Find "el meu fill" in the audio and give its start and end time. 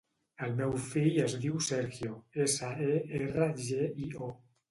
0.45-1.19